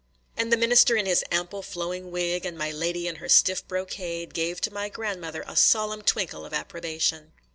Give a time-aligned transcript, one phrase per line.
[0.35, 4.33] –and the minister in his ample flowing wig, and my lady in her stiff brocade,
[4.33, 7.33] gave to my grandmother a solemn twinkle of approbation.